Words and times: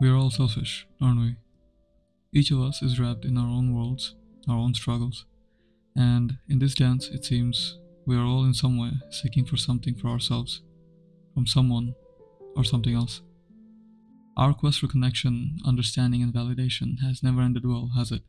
We 0.00 0.10
are 0.10 0.16
all 0.16 0.30
selfish, 0.30 0.86
aren't 1.00 1.20
we? 1.20 1.36
Each 2.30 2.50
of 2.50 2.60
us 2.60 2.82
is 2.82 3.00
wrapped 3.00 3.24
in 3.24 3.38
our 3.38 3.48
own 3.48 3.74
worlds, 3.74 4.14
our 4.46 4.58
own 4.58 4.74
struggles, 4.74 5.24
and 5.96 6.36
in 6.50 6.58
this 6.58 6.74
dance, 6.74 7.08
it 7.08 7.24
seems 7.24 7.78
we 8.04 8.14
are 8.14 8.24
all 8.24 8.44
in 8.44 8.52
some 8.52 8.78
way 8.78 8.90
seeking 9.10 9.46
for 9.46 9.56
something 9.56 9.94
for 9.94 10.08
ourselves, 10.08 10.60
from 11.32 11.46
someone 11.46 11.94
or 12.56 12.64
something 12.64 12.94
else. 12.94 13.22
Our 14.36 14.52
quest 14.52 14.80
for 14.80 14.88
connection, 14.88 15.56
understanding, 15.64 16.22
and 16.22 16.34
validation 16.34 17.00
has 17.00 17.22
never 17.22 17.40
ended 17.40 17.64
well, 17.64 17.92
has 17.96 18.12
it? 18.12 18.20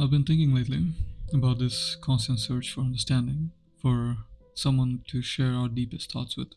I've 0.00 0.12
been 0.12 0.22
thinking 0.22 0.54
lately 0.54 0.92
about 1.32 1.58
this 1.58 1.96
constant 2.00 2.40
search 2.40 2.72
for 2.72 2.80
understanding, 2.80 3.50
for 3.80 4.16
someone 4.54 5.02
to 5.08 5.22
share 5.22 5.52
our 5.52 5.68
deepest 5.68 6.12
thoughts 6.12 6.36
with. 6.36 6.48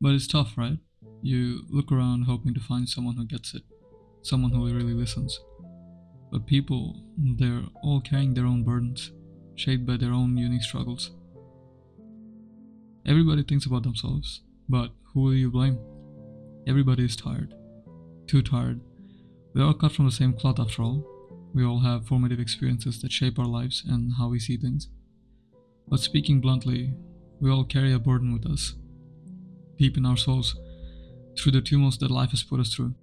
But 0.00 0.14
it's 0.14 0.26
tough, 0.26 0.56
right? 0.56 0.78
You 1.22 1.62
look 1.68 1.92
around 1.92 2.22
hoping 2.22 2.54
to 2.54 2.60
find 2.60 2.88
someone 2.88 3.16
who 3.16 3.26
gets 3.26 3.54
it, 3.54 3.62
someone 4.22 4.52
who 4.52 4.64
really 4.64 4.94
listens. 4.94 5.40
But 6.30 6.46
people, 6.46 7.04
they're 7.16 7.62
all 7.82 8.00
carrying 8.00 8.34
their 8.34 8.46
own 8.46 8.64
burdens, 8.64 9.12
shaped 9.54 9.86
by 9.86 9.96
their 9.96 10.12
own 10.12 10.36
unique 10.36 10.62
struggles. 10.62 11.10
Everybody 13.06 13.42
thinks 13.42 13.66
about 13.66 13.82
themselves, 13.82 14.40
but 14.68 14.90
who 15.12 15.20
will 15.20 15.34
you 15.34 15.50
blame? 15.50 15.78
Everybody 16.66 17.04
is 17.04 17.16
tired. 17.16 17.54
Too 18.26 18.42
tired. 18.42 18.80
We 19.52 19.60
are 19.60 19.66
all 19.66 19.74
cut 19.74 19.92
from 19.92 20.06
the 20.06 20.10
same 20.10 20.32
cloth 20.32 20.58
after 20.58 20.82
all. 20.82 21.13
We 21.54 21.64
all 21.64 21.80
have 21.80 22.06
formative 22.06 22.40
experiences 22.40 23.00
that 23.00 23.12
shape 23.12 23.38
our 23.38 23.46
lives 23.46 23.84
and 23.88 24.14
how 24.18 24.28
we 24.28 24.40
see 24.40 24.56
things. 24.56 24.88
But 25.86 26.00
speaking 26.00 26.40
bluntly, 26.40 26.94
we 27.40 27.50
all 27.50 27.64
carry 27.64 27.92
a 27.92 27.98
burden 27.98 28.32
with 28.32 28.44
us, 28.44 28.74
deep 29.78 29.96
in 29.96 30.04
our 30.04 30.16
souls, 30.16 30.56
through 31.38 31.52
the 31.52 31.60
tumults 31.60 31.98
that 31.98 32.10
life 32.10 32.30
has 32.30 32.42
put 32.42 32.58
us 32.58 32.74
through. 32.74 32.94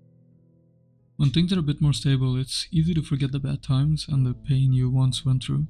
When 1.15 1.29
things 1.29 1.53
are 1.53 1.59
a 1.59 1.63
bit 1.63 1.81
more 1.81 1.93
stable, 1.93 2.35
it's 2.35 2.67
easy 2.71 2.93
to 2.93 3.01
forget 3.01 3.31
the 3.31 3.39
bad 3.39 3.63
times 3.63 4.07
and 4.09 4.25
the 4.25 4.33
pain 4.33 4.73
you 4.73 4.89
once 4.89 5.25
went 5.25 5.43
through. 5.43 5.67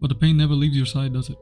But 0.00 0.08
the 0.08 0.16
pain 0.16 0.36
never 0.36 0.54
leaves 0.54 0.76
your 0.76 0.86
side, 0.86 1.14
does 1.14 1.30
it? 1.30 1.38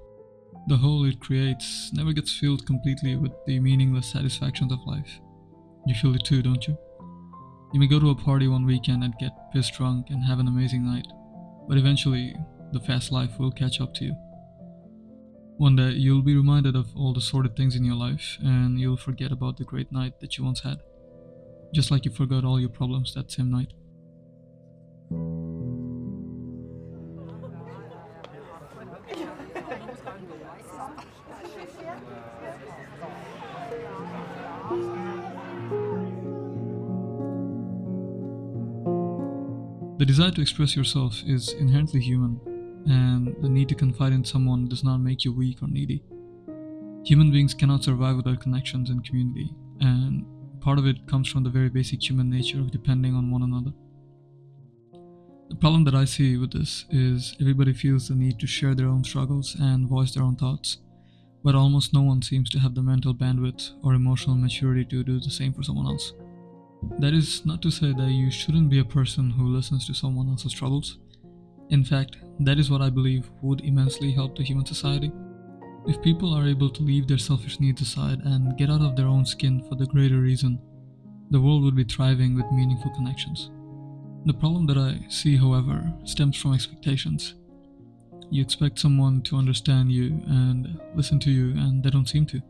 The 0.68 0.76
hole 0.76 1.04
it 1.04 1.20
creates 1.20 1.90
never 1.92 2.12
gets 2.12 2.38
filled 2.38 2.64
completely 2.64 3.16
with 3.16 3.32
the 3.46 3.58
meaningless 3.58 4.06
satisfactions 4.06 4.72
of 4.72 4.86
life. 4.86 5.20
You 5.86 5.94
feel 5.94 6.14
it 6.14 6.24
too, 6.24 6.42
don't 6.42 6.66
you? 6.68 6.78
You 7.74 7.80
may 7.80 7.86
go 7.86 8.00
to 8.00 8.10
a 8.10 8.14
party 8.14 8.48
one 8.48 8.64
weekend 8.64 9.04
and 9.04 9.12
get 9.18 9.32
pissed 9.52 9.74
drunk 9.74 10.06
and 10.08 10.24
have 10.24 10.38
an 10.38 10.48
amazing 10.48 10.86
night, 10.86 11.06
but 11.68 11.76
eventually, 11.76 12.34
the 12.72 12.80
fast 12.80 13.12
life 13.12 13.38
will 13.38 13.50
catch 13.50 13.80
up 13.80 13.92
to 13.94 14.04
you. 14.04 14.16
One 15.58 15.76
day, 15.76 15.90
you'll 15.90 16.22
be 16.22 16.36
reminded 16.36 16.74
of 16.74 16.96
all 16.96 17.12
the 17.12 17.20
sordid 17.20 17.56
things 17.56 17.76
in 17.76 17.84
your 17.84 17.96
life, 17.96 18.38
and 18.40 18.80
you'll 18.80 18.96
forget 18.96 19.32
about 19.32 19.58
the 19.58 19.64
great 19.64 19.92
night 19.92 20.20
that 20.20 20.38
you 20.38 20.44
once 20.44 20.60
had 20.60 20.78
just 21.74 21.90
like 21.90 22.04
you 22.04 22.10
forgot 22.12 22.44
all 22.44 22.60
your 22.60 22.70
problems 22.70 23.12
that 23.14 23.30
same 23.30 23.50
night. 23.50 23.72
The 39.96 40.04
desire 40.04 40.32
to 40.32 40.40
express 40.40 40.74
yourself 40.74 41.22
is 41.24 41.52
inherently 41.52 42.00
human, 42.00 42.40
and 42.86 43.36
the 43.40 43.48
need 43.48 43.68
to 43.68 43.76
confide 43.76 44.12
in 44.12 44.24
someone 44.24 44.68
does 44.68 44.82
not 44.82 44.98
make 44.98 45.24
you 45.24 45.32
weak 45.32 45.62
or 45.62 45.68
needy. 45.68 46.02
Human 47.04 47.30
beings 47.30 47.54
cannot 47.54 47.84
survive 47.84 48.16
without 48.16 48.40
connections 48.40 48.90
and 48.90 49.04
community, 49.04 49.54
and 49.78 50.26
part 50.60 50.80
of 50.80 50.86
it 50.86 51.06
comes 51.06 51.28
from 51.28 51.44
the 51.44 51.50
very 51.50 51.68
basic 51.68 52.02
human 52.02 52.28
nature 52.28 52.58
of 52.58 52.72
depending 52.72 53.14
on 53.14 53.30
one 53.30 53.44
another. 53.44 53.70
The 55.48 55.56
problem 55.60 55.84
that 55.84 55.94
I 55.94 56.06
see 56.06 56.38
with 56.38 56.52
this 56.52 56.86
is 56.90 57.36
everybody 57.40 57.72
feels 57.72 58.08
the 58.08 58.16
need 58.16 58.40
to 58.40 58.48
share 58.48 58.74
their 58.74 58.88
own 58.88 59.04
struggles 59.04 59.54
and 59.60 59.88
voice 59.88 60.12
their 60.12 60.24
own 60.24 60.34
thoughts, 60.34 60.78
but 61.44 61.54
almost 61.54 61.94
no 61.94 62.02
one 62.02 62.20
seems 62.20 62.50
to 62.50 62.58
have 62.58 62.74
the 62.74 62.82
mental 62.82 63.14
bandwidth 63.14 63.70
or 63.84 63.94
emotional 63.94 64.34
maturity 64.34 64.84
to 64.86 65.04
do 65.04 65.20
the 65.20 65.30
same 65.30 65.52
for 65.52 65.62
someone 65.62 65.86
else. 65.86 66.14
That 66.98 67.12
is 67.12 67.44
not 67.44 67.60
to 67.62 67.70
say 67.70 67.92
that 67.92 68.10
you 68.10 68.30
shouldn't 68.30 68.70
be 68.70 68.78
a 68.78 68.84
person 68.84 69.30
who 69.30 69.54
listens 69.54 69.86
to 69.86 69.94
someone 69.94 70.28
else's 70.28 70.52
troubles. 70.52 70.98
In 71.70 71.84
fact, 71.84 72.18
that 72.40 72.58
is 72.58 72.70
what 72.70 72.82
I 72.82 72.90
believe 72.90 73.30
would 73.42 73.62
immensely 73.62 74.12
help 74.12 74.36
the 74.36 74.44
human 74.44 74.66
society. 74.66 75.10
If 75.86 76.02
people 76.02 76.32
are 76.32 76.46
able 76.46 76.70
to 76.70 76.82
leave 76.82 77.06
their 77.06 77.18
selfish 77.18 77.60
needs 77.60 77.82
aside 77.82 78.20
and 78.24 78.56
get 78.56 78.70
out 78.70 78.80
of 78.80 78.96
their 78.96 79.06
own 79.06 79.26
skin 79.26 79.62
for 79.68 79.74
the 79.74 79.86
greater 79.86 80.20
reason, 80.20 80.58
the 81.30 81.40
world 81.40 81.62
would 81.64 81.76
be 81.76 81.84
thriving 81.84 82.34
with 82.34 82.50
meaningful 82.52 82.90
connections. 82.92 83.50
The 84.26 84.34
problem 84.34 84.66
that 84.66 84.78
I 84.78 85.06
see, 85.08 85.36
however, 85.36 85.92
stems 86.04 86.36
from 86.36 86.54
expectations. 86.54 87.34
You 88.30 88.42
expect 88.42 88.78
someone 88.78 89.20
to 89.22 89.36
understand 89.36 89.92
you 89.92 90.22
and 90.26 90.80
listen 90.94 91.18
to 91.20 91.30
you, 91.30 91.50
and 91.58 91.82
they 91.82 91.90
don't 91.90 92.08
seem 92.08 92.24
to. 92.26 92.40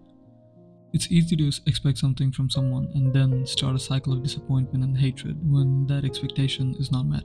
It's 0.95 1.11
easy 1.11 1.35
to 1.35 1.51
expect 1.67 1.99
something 1.99 2.31
from 2.31 2.49
someone 2.49 2.89
and 2.95 3.13
then 3.13 3.45
start 3.47 3.75
a 3.75 3.81
cycle 3.81 4.13
of 4.13 4.23
disappointment 4.23 4.85
and 4.85 4.97
hatred 4.97 5.37
when 5.43 5.89
that 5.89 6.05
expectation 6.05 6.77
is 6.79 6.93
not 6.93 7.07
met. 7.07 7.25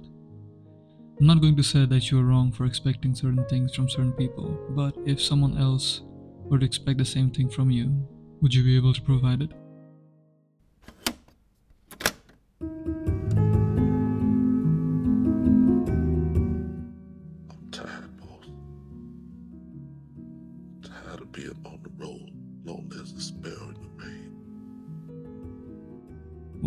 I'm 1.19 1.27
not 1.27 1.39
going 1.39 1.55
to 1.55 1.61
say 1.61 1.85
that 1.85 2.09
you're 2.09 2.23
wrong 2.23 2.51
for 2.51 2.65
expecting 2.65 3.13
certain 3.13 3.45
things 3.45 3.75
from 3.75 3.87
certain 3.87 4.13
people, 4.13 4.57
but 4.71 4.95
if 5.05 5.21
someone 5.21 5.55
else 5.55 6.01
were 6.45 6.57
to 6.57 6.65
expect 6.65 6.97
the 6.97 7.05
same 7.05 7.29
thing 7.29 7.47
from 7.47 7.69
you, 7.69 8.07
would 8.41 8.55
you 8.55 8.63
be 8.63 8.75
able 8.75 8.93
to 8.93 9.01
provide 9.03 9.43
it? 9.43 9.51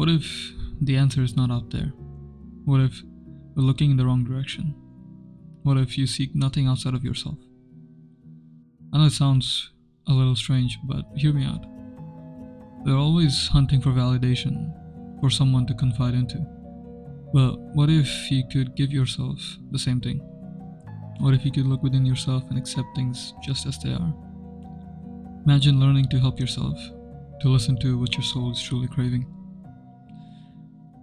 What 0.03 0.11
if 0.11 0.53
the 0.81 0.97
answer 0.97 1.23
is 1.23 1.37
not 1.37 1.53
out 1.53 1.71
there? 1.71 1.93
What 2.65 2.81
if 2.81 3.05
we're 3.55 3.63
looking 3.63 3.93
in 3.93 3.97
the 3.97 4.05
wrong 4.05 4.25
direction? 4.25 4.75
What 5.63 5.77
if 5.77 5.97
you 5.97 6.09
seek 6.09 6.35
nothing 6.35 6.67
outside 6.67 6.95
of 6.95 7.05
yourself? 7.05 7.39
I 8.93 8.99
know 8.99 9.05
it 9.05 9.13
sounds 9.13 9.71
a 10.09 10.13
little 10.13 10.35
strange, 10.35 10.77
but 10.89 11.05
hear 11.15 11.33
me 11.33 11.45
out. 11.45 11.65
We're 12.85 12.99
always 12.99 13.47
hunting 13.47 13.81
for 13.81 13.91
validation, 13.91 14.75
for 15.21 15.31
someone 15.31 15.69
to 15.69 15.75
confide 15.75 16.15
into. 16.15 16.45
But 17.33 17.61
what 17.77 17.89
if 17.89 18.29
you 18.29 18.43
could 18.53 18.75
give 18.75 18.91
yourself 18.91 19.39
the 19.71 19.79
same 19.79 20.01
thing? 20.01 20.19
What 21.21 21.33
if 21.33 21.45
you 21.45 21.53
could 21.53 21.67
look 21.67 21.85
within 21.85 22.05
yourself 22.05 22.43
and 22.51 22.59
accept 22.59 22.89
things 22.97 23.35
just 23.41 23.67
as 23.67 23.79
they 23.79 23.93
are? 23.93 24.13
Imagine 25.47 25.79
learning 25.79 26.09
to 26.09 26.19
help 26.19 26.41
yourself, 26.41 26.77
to 27.43 27.49
listen 27.49 27.79
to 27.83 28.01
what 28.01 28.15
your 28.15 28.25
soul 28.25 28.51
is 28.51 28.61
truly 28.61 28.89
craving. 28.89 29.33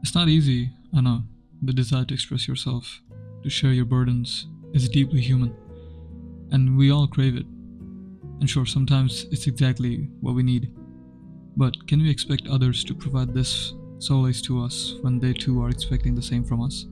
It's 0.02 0.16
not 0.16 0.30
easy, 0.30 0.72
I 0.96 1.02
know. 1.02 1.24
The 1.62 1.74
desire 1.74 2.06
to 2.06 2.14
express 2.14 2.48
yourself, 2.48 3.02
to 3.44 3.50
share 3.50 3.74
your 3.74 3.86
burdens, 3.86 4.48
is 4.74 4.88
deeply 4.88 5.20
human, 5.20 5.54
and 6.52 6.78
we 6.78 6.92
all 6.92 7.08
crave 7.08 7.36
it. 7.36 7.46
And 8.40 8.50
sure, 8.50 8.66
sometimes 8.66 9.26
it's 9.32 9.48
exactly 9.48 10.10
what 10.22 10.36
we 10.36 10.44
need. 10.44 10.74
But 11.58 11.88
can 11.88 12.02
we 12.02 12.10
expect 12.10 12.48
others 12.48 12.84
to 12.86 12.94
provide 12.96 13.34
this 13.34 13.74
solace 13.98 14.42
to 14.44 14.64
us 14.64 14.96
when 15.02 15.20
they 15.20 15.34
too 15.34 15.62
are 15.62 15.70
expecting 15.70 16.16
the 16.16 16.22
same 16.22 16.46
from 16.46 16.62
us? 16.62 16.86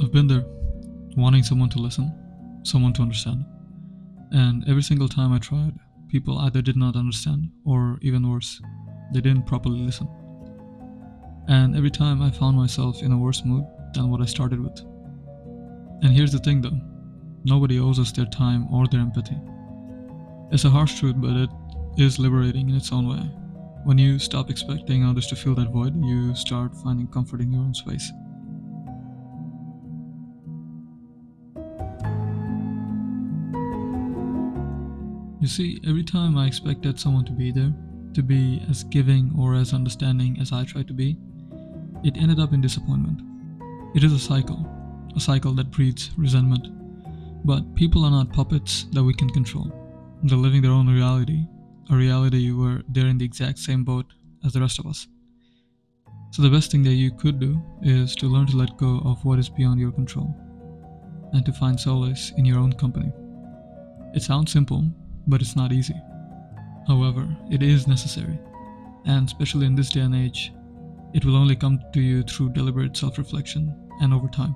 I've 0.00 0.12
been 0.12 0.26
there, 0.26 0.46
wanting 1.16 1.42
someone 1.42 1.68
to 1.70 1.78
listen, 1.78 2.10
someone 2.62 2.94
to 2.94 3.02
understand. 3.02 3.44
And 4.30 4.66
every 4.66 4.82
single 4.82 5.08
time 5.08 5.32
I 5.32 5.38
tried, 5.38 5.74
people 6.08 6.38
either 6.38 6.62
did 6.62 6.76
not 6.76 6.96
understand, 6.96 7.50
or 7.66 7.98
even 8.00 8.30
worse, 8.30 8.62
they 9.12 9.20
didn't 9.20 9.46
properly 9.46 9.80
listen. 9.80 10.08
And 11.48 11.74
every 11.74 11.90
time 11.90 12.20
I 12.20 12.30
found 12.30 12.56
myself 12.56 13.02
in 13.02 13.10
a 13.10 13.18
worse 13.18 13.42
mood 13.44 13.64
than 13.94 14.10
what 14.10 14.20
I 14.20 14.26
started 14.26 14.60
with. 14.60 14.78
And 16.02 16.12
here's 16.12 16.32
the 16.32 16.38
thing 16.38 16.60
though 16.60 16.78
nobody 17.44 17.80
owes 17.80 17.98
us 17.98 18.12
their 18.12 18.26
time 18.26 18.66
or 18.70 18.86
their 18.86 19.00
empathy. 19.00 19.38
It's 20.50 20.64
a 20.64 20.70
harsh 20.70 20.98
truth, 20.98 21.16
but 21.18 21.36
it 21.36 21.50
is 21.96 22.18
liberating 22.18 22.68
in 22.68 22.76
its 22.76 22.92
own 22.92 23.08
way. 23.08 23.30
When 23.84 23.96
you 23.96 24.18
stop 24.18 24.50
expecting 24.50 25.04
others 25.04 25.26
to 25.28 25.36
fill 25.36 25.54
that 25.54 25.72
void, 25.72 25.94
you 26.04 26.34
start 26.34 26.74
finding 26.82 27.06
comfort 27.06 27.40
in 27.40 27.52
your 27.52 27.62
own 27.62 27.74
space. 27.74 28.12
You 35.40 35.46
see, 35.46 35.80
every 35.86 36.04
time 36.04 36.36
I 36.36 36.46
expected 36.46 37.00
someone 37.00 37.24
to 37.24 37.32
be 37.32 37.52
there, 37.52 37.72
to 38.14 38.22
be 38.22 38.62
as 38.68 38.84
giving 38.84 39.32
or 39.38 39.54
as 39.54 39.72
understanding 39.72 40.38
as 40.40 40.52
I 40.52 40.64
try 40.64 40.82
to 40.82 40.92
be, 40.92 41.16
it 42.04 42.16
ended 42.16 42.40
up 42.40 42.52
in 42.52 42.60
disappointment. 42.60 43.20
It 43.94 44.04
is 44.04 44.12
a 44.12 44.18
cycle, 44.18 44.66
a 45.16 45.20
cycle 45.20 45.52
that 45.54 45.70
breeds 45.70 46.10
resentment, 46.16 46.68
But 47.44 47.74
people 47.74 48.04
are 48.04 48.10
not 48.10 48.32
puppets 48.32 48.84
that 48.92 49.02
we 49.02 49.14
can 49.14 49.30
control. 49.30 49.72
They're 50.22 50.36
living 50.36 50.62
their 50.62 50.72
own 50.72 50.88
reality, 50.88 51.46
a 51.90 51.96
reality 51.96 52.50
where 52.52 52.82
they're 52.88 53.06
in 53.06 53.18
the 53.18 53.24
exact 53.24 53.58
same 53.58 53.84
boat 53.84 54.06
as 54.44 54.52
the 54.52 54.60
rest 54.60 54.78
of 54.78 54.86
us. 54.86 55.06
So, 56.32 56.42
the 56.42 56.50
best 56.50 56.70
thing 56.70 56.82
that 56.82 56.94
you 56.94 57.10
could 57.10 57.38
do 57.40 57.62
is 57.82 58.14
to 58.16 58.26
learn 58.26 58.46
to 58.48 58.56
let 58.56 58.76
go 58.76 59.00
of 59.04 59.24
what 59.24 59.38
is 59.38 59.48
beyond 59.48 59.80
your 59.80 59.92
control 59.92 60.34
and 61.32 61.44
to 61.46 61.52
find 61.52 61.78
solace 61.78 62.32
in 62.36 62.44
your 62.44 62.58
own 62.58 62.72
company. 62.72 63.10
It 64.14 64.22
sounds 64.22 64.52
simple, 64.52 64.84
but 65.26 65.40
it's 65.40 65.56
not 65.56 65.72
easy. 65.72 65.94
However, 66.86 67.26
it 67.50 67.62
is 67.62 67.86
necessary, 67.86 68.38
and 69.06 69.26
especially 69.26 69.66
in 69.66 69.74
this 69.74 69.90
day 69.90 70.00
and 70.00 70.14
age, 70.14 70.52
it 71.14 71.24
will 71.24 71.36
only 71.36 71.56
come 71.56 71.80
to 71.92 72.00
you 72.00 72.22
through 72.22 72.50
deliberate 72.50 72.96
self 72.96 73.18
reflection 73.18 73.74
and 74.00 74.12
over 74.12 74.28
time. 74.28 74.54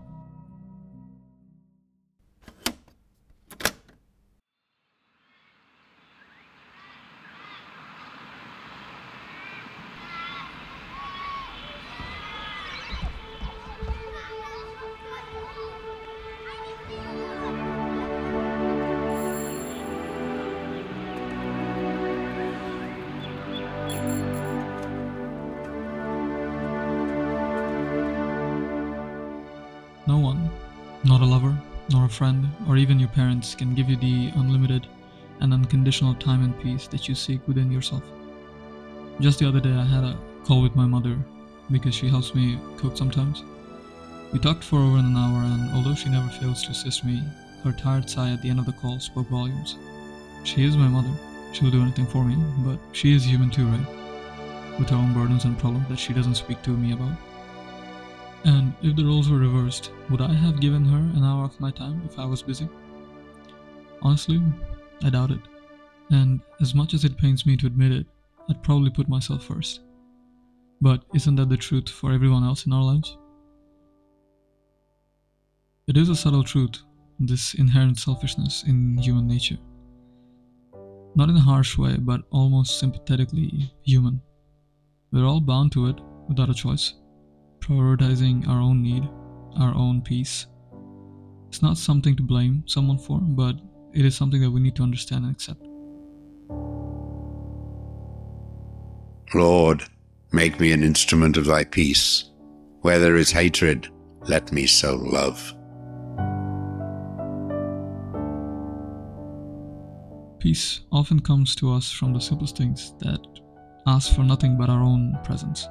No 30.07 30.19
one, 30.19 30.51
not 31.05 31.21
a 31.21 31.25
lover, 31.25 31.57
nor 31.91 32.07
a 32.07 32.09
friend, 32.09 32.49
or 32.69 32.77
even 32.77 32.99
your 32.99 33.09
parents, 33.09 33.55
can 33.55 33.75
give 33.75 33.89
you 33.89 33.97
the 33.97 34.33
unlimited 34.37 34.87
and 35.41 35.53
unconditional 35.53 36.15
time 36.15 36.43
and 36.45 36.61
peace 36.61 36.87
that 36.89 37.09
you 37.09 37.15
seek 37.15 37.47
within 37.47 37.71
yourself. 37.71 38.03
Just 39.21 39.39
the 39.39 39.49
other 39.49 39.61
day, 39.61 39.73
I 39.73 39.85
had 39.85 40.05
a 40.05 40.19
call 40.45 40.63
with 40.63 40.77
my 40.77 40.87
mother 40.87 41.17
because 41.71 41.95
she 41.95 42.09
helps 42.09 42.35
me 42.35 42.59
cook 42.77 42.97
sometimes. 42.97 43.45
We 44.33 44.39
talked 44.39 44.65
for 44.65 44.79
over 44.79 44.97
an 44.99 45.17
hour, 45.17 45.43
and 45.45 45.75
although 45.75 45.95
she 45.95 46.09
never 46.09 46.29
fails 46.29 46.63
to 46.65 46.71
assist 46.71 47.05
me, 47.05 47.23
her 47.65 47.73
tired 47.73 48.09
sigh 48.09 48.31
at 48.31 48.43
the 48.43 48.51
end 48.51 48.59
of 48.59 48.67
the 48.67 48.73
call 48.73 48.99
spoke 48.99 49.29
volumes. 49.29 49.77
She 50.45 50.65
is 50.65 50.77
my 50.77 50.89
mother. 50.89 51.13
She'll 51.53 51.71
do 51.71 51.83
anything 51.83 52.07
for 52.07 52.25
me, 52.25 52.37
but 52.65 52.79
she 52.93 53.15
is 53.15 53.25
human 53.25 53.51
too, 53.51 53.67
right? 53.67 54.79
With 54.79 54.89
her 54.91 54.97
own 54.97 55.13
burdens 55.13 55.45
and 55.45 55.59
problems 55.59 55.89
that 55.89 55.99
she 55.99 56.13
doesn't 56.13 56.37
speak 56.37 56.63
to 56.63 56.71
me 56.71 56.93
about. 56.93 57.17
And 58.45 58.75
if 58.83 58.97
the 58.97 59.05
roles 59.05 59.31
were 59.31 59.39
reversed, 59.39 59.93
would 60.11 60.21
I 60.21 60.33
have 60.33 60.61
given 60.61 60.85
her 60.85 60.99
an 60.99 61.25
hour 61.25 61.45
of 61.45 61.61
my 61.61 61.71
time 61.71 62.03
if 62.05 62.19
I 62.19 62.25
was 62.25 62.43
busy? 62.43 62.69
Honestly, 64.01 64.43
I 65.05 65.11
doubt 65.11 65.31
it. 65.31 65.41
And 66.11 66.41
as 66.61 66.75
much 66.75 66.93
as 66.93 67.05
it 67.05 67.17
pains 67.17 67.47
me 67.47 67.57
to 67.59 67.67
admit 67.67 67.93
it, 67.93 68.07
I'd 68.51 68.63
probably 68.63 68.91
put 68.91 69.09
myself 69.09 69.45
first. 69.45 69.81
But 70.81 71.05
isn't 71.15 71.37
that 71.37 71.49
the 71.49 71.57
truth 71.57 71.89
for 71.89 72.13
everyone 72.13 72.43
else 72.43 72.67
in 72.67 72.73
our 72.73 72.83
lives? 72.83 73.17
It 75.87 75.97
is 75.97 76.09
a 76.09 76.17
subtle 76.17 76.43
truth, 76.43 76.83
this 77.21 77.55
inherent 77.55 77.99
selfishness 77.99 78.65
in 78.67 78.99
human 78.99 79.29
nature. 79.29 79.59
Not 81.15 81.29
in 81.29 81.37
a 81.37 81.41
harsh 81.41 81.79
way, 81.79 81.97
but 81.97 82.23
almost 82.31 82.81
sympathetically 82.81 83.73
human. 83.85 84.21
We're 85.13 85.27
all 85.27 85.41
bound 85.41 85.71
to 85.73 85.87
it 85.87 86.01
without 86.29 86.51
a 86.51 86.55
choice 86.55 86.95
prioritizing 87.63 88.47
our 88.49 88.61
own 88.61 88.83
need, 88.83 89.09
our 89.59 89.75
own 89.75 90.03
peace. 90.03 90.47
It's 91.49 91.63
not 91.63 91.77
something 91.79 92.17
to 92.17 92.23
blame 92.23 92.65
someone 92.67 92.99
for, 92.99 93.19
but 93.21 93.57
it 93.93 94.05
is 94.05 94.17
something 94.17 94.41
that 94.41 94.51
we 94.51 94.61
need 94.61 94.77
to 94.77 94.83
understand 94.83 95.25
and 95.25 95.35
accept. 95.35 95.67
Lord, 99.35 99.85
make 100.33 100.61
me 100.61 100.73
an 100.73 100.83
instrument 100.83 101.37
of 101.37 101.47
thy 101.47 101.65
peace. 101.65 102.31
Where 102.81 102.99
there 102.99 103.17
is 103.17 103.31
hatred, 103.31 103.89
let 104.29 104.53
me 104.53 104.67
sow 104.67 104.97
love. 104.97 105.55
Peace 110.41 110.81
often 110.91 111.21
comes 111.21 111.55
to 111.55 111.73
us 111.73 111.93
from 111.93 112.13
the 112.13 112.21
simplest 112.21 112.57
things 112.57 112.95
that 112.99 113.21
ask 113.87 114.13
for 114.13 114.23
nothing 114.23 114.59
but 114.59 114.69
our 114.69 114.83
own 114.83 115.17
presence. 115.23 115.69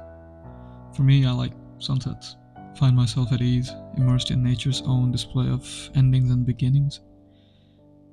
For 0.96 1.02
me, 1.02 1.26
I 1.26 1.32
like 1.32 1.52
sunsets, 1.82 2.36
find 2.76 2.96
myself 2.96 3.32
at 3.32 3.42
ease, 3.42 3.72
immersed 3.96 4.30
in 4.30 4.42
nature's 4.42 4.82
own 4.86 5.12
display 5.12 5.48
of 5.48 5.90
endings 5.94 6.30
and 6.30 6.46
beginnings. 6.46 7.00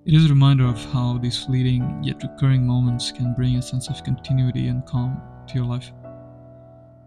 It 0.06 0.14
is 0.14 0.26
a 0.26 0.30
reminder 0.30 0.66
of 0.66 0.84
how 0.92 1.18
these 1.18 1.44
fleeting 1.44 2.04
yet 2.04 2.24
recurring 2.24 2.66
moments 2.66 3.12
can 3.12 3.34
bring 3.36 3.58
a 3.58 3.62
sense 3.62 3.90
of 3.90 4.04
continuity 4.04 4.68
and 4.68 4.86
calm 4.86 5.22
to 5.48 5.56
your 5.56 5.66
life. 5.66 5.92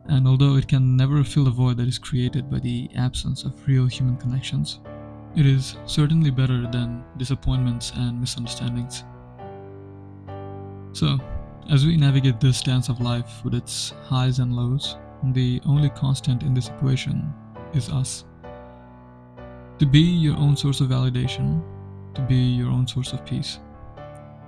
And 0.06 0.26
although 0.26 0.56
it 0.56 0.68
can 0.68 0.96
never 0.96 1.22
fill 1.24 1.44
the 1.44 1.50
void 1.50 1.76
that 1.78 1.88
is 1.88 1.98
created 1.98 2.50
by 2.50 2.58
the 2.58 2.90
absence 2.96 3.44
of 3.44 3.66
real 3.66 3.86
human 3.86 4.16
connections, 4.16 4.80
it 5.34 5.46
is 5.46 5.76
certainly 5.86 6.30
better 6.30 6.66
than 6.70 7.04
disappointments 7.16 7.92
and 7.96 8.20
misunderstandings. 8.20 9.04
So, 10.92 11.18
as 11.70 11.86
we 11.86 11.96
navigate 11.96 12.40
this 12.40 12.60
dance 12.60 12.88
of 12.88 13.00
life 13.00 13.42
with 13.44 13.54
its 13.54 13.94
highs 14.04 14.40
and 14.40 14.54
lows, 14.54 14.96
the 15.24 15.60
only 15.66 15.90
constant 15.90 16.42
in 16.42 16.54
this 16.54 16.68
equation 16.68 17.32
is 17.74 17.88
us. 17.90 18.24
To 19.78 19.86
be 19.86 20.00
your 20.00 20.36
own 20.36 20.56
source 20.56 20.80
of 20.80 20.88
validation, 20.88 21.62
to 22.14 22.22
be 22.22 22.36
your 22.36 22.70
own 22.70 22.86
source 22.86 23.12
of 23.12 23.24
peace, 23.24 23.58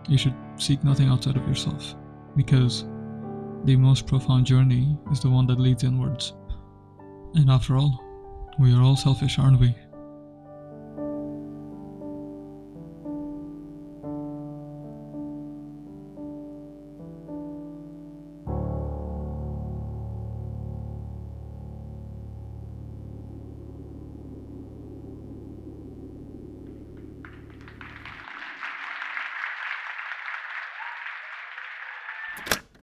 you 0.08 0.18
should 0.18 0.34
seek 0.56 0.82
nothing 0.84 1.08
outside 1.08 1.36
of 1.36 1.46
yourself, 1.48 1.94
because 2.36 2.84
the 3.64 3.76
most 3.76 4.06
profound 4.06 4.46
journey 4.46 4.98
is 5.10 5.20
the 5.20 5.30
one 5.30 5.46
that 5.46 5.58
leads 5.58 5.84
inwards. 5.84 6.34
And 7.34 7.50
after 7.50 7.76
all, 7.76 8.02
we 8.58 8.74
are 8.74 8.82
all 8.82 8.96
selfish, 8.96 9.38
aren't 9.38 9.60
we? 9.60 9.74